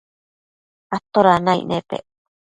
[0.95, 2.03] atoda naic nepec